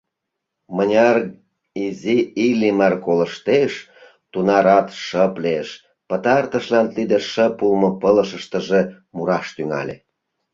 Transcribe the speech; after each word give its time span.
Мыняр 0.75 1.17
изи 1.85 2.17
Иллимар 2.45 2.93
колыштеш, 3.05 3.73
тунарат 4.31 4.87
шып 5.05 5.33
лиеш, 5.43 5.69
пытартышлан 6.09 6.87
тиде 6.95 7.17
шып 7.31 7.55
улмо 7.65 7.89
пылышыштыже 8.01 8.81
мураш 9.15 9.45
тӱҥале. 9.55 9.95